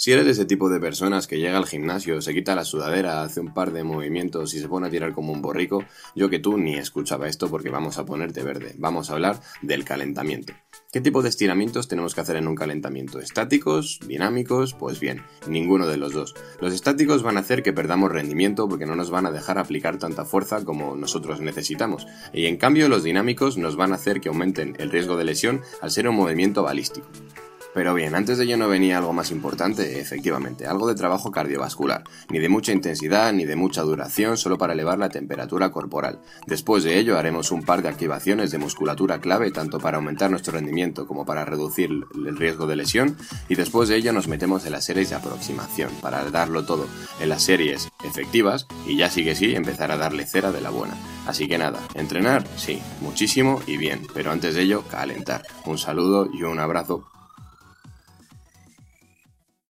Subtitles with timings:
[0.00, 3.20] Si eres de ese tipo de personas que llega al gimnasio, se quita la sudadera,
[3.20, 5.84] hace un par de movimientos y se pone a tirar como un borrico,
[6.14, 8.74] yo que tú ni escuchaba esto porque vamos a ponerte verde.
[8.78, 10.54] Vamos a hablar del calentamiento.
[10.90, 13.20] ¿Qué tipo de estiramientos tenemos que hacer en un calentamiento?
[13.20, 14.00] ¿Estáticos?
[14.08, 14.72] ¿Dinámicos?
[14.72, 16.34] Pues bien, ninguno de los dos.
[16.62, 19.98] Los estáticos van a hacer que perdamos rendimiento porque no nos van a dejar aplicar
[19.98, 22.06] tanta fuerza como nosotros necesitamos.
[22.32, 25.60] Y en cambio los dinámicos nos van a hacer que aumenten el riesgo de lesión
[25.82, 27.06] al ser un movimiento balístico.
[27.72, 32.02] Pero bien, antes de ello no venía algo más importante, efectivamente, algo de trabajo cardiovascular,
[32.28, 36.20] ni de mucha intensidad ni de mucha duración, solo para elevar la temperatura corporal.
[36.46, 40.54] Después de ello haremos un par de activaciones de musculatura clave tanto para aumentar nuestro
[40.54, 43.16] rendimiento como para reducir el riesgo de lesión,
[43.48, 46.86] y después de ello nos metemos en las series de aproximación, para darlo todo
[47.20, 50.70] en las series efectivas, y ya sí que sí empezar a darle cera de la
[50.70, 50.94] buena.
[51.26, 55.42] Así que nada, entrenar, sí, muchísimo y bien, pero antes de ello, calentar.
[55.66, 57.06] Un saludo y un abrazo